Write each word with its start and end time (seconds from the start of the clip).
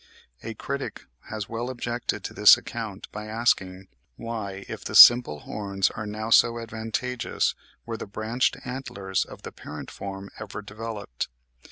A 0.41 0.55
critic 0.55 1.03
has 1.29 1.47
well 1.47 1.69
objected 1.69 2.23
to 2.23 2.33
this 2.33 2.57
account 2.57 3.07
by 3.11 3.27
asking, 3.27 3.87
why, 4.15 4.65
if 4.67 4.83
the 4.83 4.95
simple 4.95 5.41
horns 5.41 5.91
are 5.91 6.07
now 6.07 6.31
so 6.31 6.57
advantageous, 6.57 7.53
were 7.85 7.97
the 7.97 8.07
branched 8.07 8.57
antlers 8.65 9.25
of 9.25 9.43
the 9.43 9.51
parent 9.51 9.91
form 9.91 10.31
ever 10.39 10.63
developed? 10.63 11.27